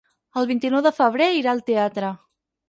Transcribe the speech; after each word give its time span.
El 0.41 0.47
vint-i-nou 0.51 0.81
de 0.87 0.91
febrer 1.01 1.27
irà 1.41 1.53
al 1.53 1.63
teatre. 1.69 2.11